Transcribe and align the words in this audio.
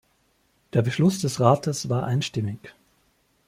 Der 0.73 0.81
Beschluss 0.81 1.21
des 1.21 1.39
Rates 1.39 1.87
war 1.87 2.05
einstimmig. 2.05 2.73